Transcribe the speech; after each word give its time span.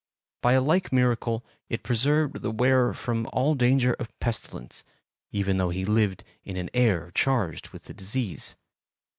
By 0.41 0.53
a 0.53 0.61
like 0.61 0.91
miracle 0.91 1.45
it 1.69 1.83
preserved 1.83 2.41
the 2.41 2.49
wearer 2.49 2.91
from 2.91 3.27
all 3.31 3.53
danger 3.53 3.93
of 3.99 4.09
pestilence 4.19 4.83
even 5.29 5.57
though 5.57 5.69
he 5.69 5.85
lived 5.85 6.23
in 6.43 6.57
an 6.57 6.71
air 6.73 7.11
charged 7.13 7.69
with 7.69 7.83
the 7.83 7.93
disease. 7.93 8.55